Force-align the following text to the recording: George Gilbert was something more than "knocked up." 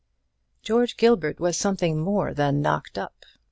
George 0.63 0.97
Gilbert 0.97 1.39
was 1.39 1.55
something 1.55 1.99
more 2.01 2.33
than 2.33 2.59
"knocked 2.59 2.97
up." 2.97 3.23